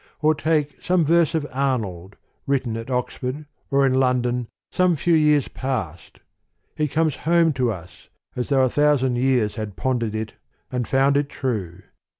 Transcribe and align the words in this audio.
Or 0.19 0.33
take 0.33 0.81
some 0.81 1.05
verse 1.05 1.35
of 1.35 1.45
Arnold, 1.53 2.15
written 2.47 2.75
at 2.75 2.89
Oxford 2.89 3.45
or 3.69 3.85
in 3.85 3.93
London, 3.93 4.47
some 4.71 4.95
few 4.95 5.13
years 5.13 5.47
past: 5.47 6.17
it 6.75 6.87
comes 6.87 7.17
home 7.17 7.53
to 7.53 7.69
us, 7.71 8.09
as 8.35 8.49
though 8.49 8.63
a 8.65 8.67
thousand 8.71 9.17
years 9.17 9.57
had 9.57 9.75
pondered 9.75 10.15
it, 10.15 10.33
and 10.71 10.87
found 10.87 11.17
it 11.17 11.29
true. 11.29 11.83